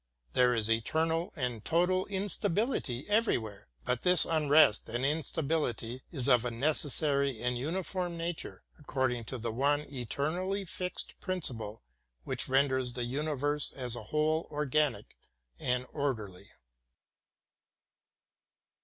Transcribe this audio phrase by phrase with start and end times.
[0.33, 3.67] There is eternal and total instability every where.
[3.85, 9.51] But this unrest and instability is of a necessary and uniform nature, according to the
[9.51, 11.83] one eternally fixed princi ple
[12.23, 15.19] which renders the universe as a whole organic
[15.59, 16.49] and orderly.